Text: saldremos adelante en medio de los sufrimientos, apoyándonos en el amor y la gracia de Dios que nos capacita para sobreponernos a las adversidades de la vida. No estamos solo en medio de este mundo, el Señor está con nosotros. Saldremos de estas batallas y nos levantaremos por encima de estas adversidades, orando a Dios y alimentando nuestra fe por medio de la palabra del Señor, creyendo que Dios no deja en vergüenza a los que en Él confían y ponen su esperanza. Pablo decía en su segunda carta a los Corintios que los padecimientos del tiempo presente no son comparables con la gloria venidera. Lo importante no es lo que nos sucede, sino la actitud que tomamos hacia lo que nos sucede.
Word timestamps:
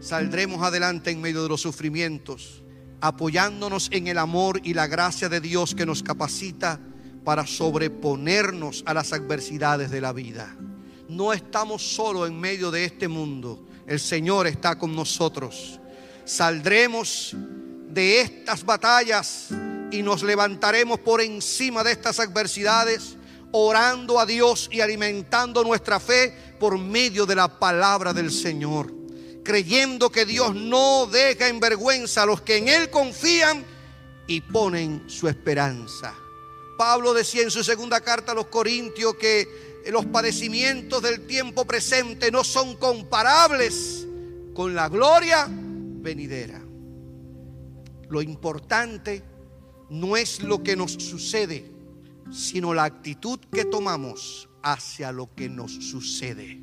saldremos 0.00 0.62
adelante 0.62 1.10
en 1.10 1.20
medio 1.20 1.42
de 1.42 1.48
los 1.48 1.60
sufrimientos, 1.60 2.62
apoyándonos 3.00 3.88
en 3.92 4.06
el 4.08 4.18
amor 4.18 4.60
y 4.64 4.74
la 4.74 4.86
gracia 4.86 5.28
de 5.28 5.40
Dios 5.40 5.74
que 5.74 5.86
nos 5.86 6.02
capacita 6.02 6.80
para 7.24 7.46
sobreponernos 7.46 8.82
a 8.86 8.94
las 8.94 9.12
adversidades 9.12 9.90
de 9.90 10.00
la 10.00 10.12
vida. 10.12 10.56
No 11.08 11.32
estamos 11.32 11.82
solo 11.82 12.26
en 12.26 12.38
medio 12.38 12.70
de 12.70 12.84
este 12.84 13.08
mundo, 13.08 13.66
el 13.86 14.00
Señor 14.00 14.46
está 14.46 14.76
con 14.76 14.94
nosotros. 14.94 15.80
Saldremos 16.24 17.34
de 17.88 18.20
estas 18.20 18.64
batallas 18.64 19.48
y 19.90 20.02
nos 20.02 20.22
levantaremos 20.22 21.00
por 21.00 21.20
encima 21.20 21.84
de 21.84 21.92
estas 21.92 22.18
adversidades, 22.20 23.16
orando 23.52 24.18
a 24.18 24.26
Dios 24.26 24.68
y 24.72 24.80
alimentando 24.80 25.62
nuestra 25.62 26.00
fe 26.00 26.34
por 26.58 26.78
medio 26.78 27.26
de 27.26 27.36
la 27.36 27.48
palabra 27.48 28.12
del 28.12 28.30
Señor, 28.30 28.92
creyendo 29.46 30.10
que 30.10 30.26
Dios 30.26 30.56
no 30.56 31.06
deja 31.06 31.46
en 31.46 31.60
vergüenza 31.60 32.24
a 32.24 32.26
los 32.26 32.40
que 32.40 32.56
en 32.56 32.66
Él 32.66 32.90
confían 32.90 33.64
y 34.26 34.40
ponen 34.40 35.04
su 35.06 35.28
esperanza. 35.28 36.12
Pablo 36.76 37.14
decía 37.14 37.42
en 37.42 37.52
su 37.52 37.62
segunda 37.62 38.00
carta 38.00 38.32
a 38.32 38.34
los 38.34 38.48
Corintios 38.48 39.14
que 39.14 39.84
los 39.86 40.04
padecimientos 40.06 41.00
del 41.00 41.28
tiempo 41.28 41.64
presente 41.64 42.32
no 42.32 42.42
son 42.42 42.74
comparables 42.74 44.04
con 44.52 44.74
la 44.74 44.88
gloria 44.88 45.46
venidera. 45.48 46.60
Lo 48.08 48.22
importante 48.22 49.22
no 49.90 50.16
es 50.16 50.42
lo 50.42 50.64
que 50.64 50.74
nos 50.74 50.94
sucede, 50.94 51.70
sino 52.32 52.74
la 52.74 52.82
actitud 52.82 53.38
que 53.52 53.64
tomamos 53.64 54.48
hacia 54.60 55.12
lo 55.12 55.32
que 55.36 55.48
nos 55.48 55.72
sucede. 55.72 56.60